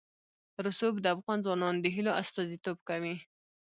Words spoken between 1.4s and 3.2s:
ځوانانو د هیلو استازیتوب کوي.